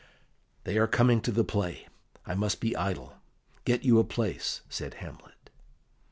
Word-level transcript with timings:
"They 0.63 0.79
are 0.79 0.87
coming 0.87 1.21
to 1.21 1.31
the 1.31 1.43
play; 1.43 1.87
I 2.25 2.33
must 2.33 2.59
be 2.59 2.75
idle. 2.75 3.17
Get 3.65 3.83
you 3.83 3.99
a 3.99 4.03
place," 4.03 4.61
said 4.67 4.95
Hamlet. 4.95 5.51